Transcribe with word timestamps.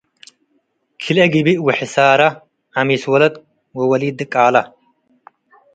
ክልኤ 1.01 1.25
ግብእ 1.33 1.59
ወሕሳረ 1.65 2.21
ዐሚስ 2.77 3.03
ወለት 3.11 3.35
ወወሊድ 3.77 4.15
ድቃለ። 4.19 4.55